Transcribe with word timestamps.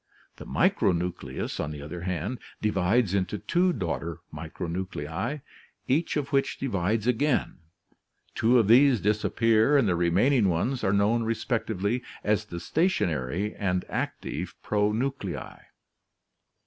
The 0.37 0.47
micronucleus, 0.47 1.59
on 1.59 1.69
the 1.69 1.83
other 1.83 2.01
hand, 2.01 2.39
divides 2.59 3.13
into 3.13 3.37
two 3.37 3.71
daughter 3.71 4.17
micronuclei, 4.33 5.41
each 5.87 6.17
of 6.17 6.33
which 6.33 6.57
divides 6.57 7.05
again, 7.05 7.59
two 8.33 8.57
of 8.57 8.67
these 8.67 8.99
disappear 8.99 9.77
and 9.77 9.87
the 9.87 9.95
remaining 9.95 10.49
ones 10.49 10.83
are 10.83 10.91
known 10.91 11.21
respectively 11.21 12.01
as 12.23 12.45
the 12.45 12.59
stationary 12.59 13.53
and 13.53 13.85
active 13.89 14.55
pronuclei. 14.63 15.65